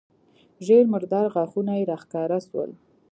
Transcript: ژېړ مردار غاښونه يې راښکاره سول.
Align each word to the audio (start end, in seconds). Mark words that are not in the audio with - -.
ژېړ 0.65 0.85
مردار 0.93 1.25
غاښونه 1.33 1.73
يې 1.79 1.87
راښکاره 1.91 2.39
سول. 2.47 2.71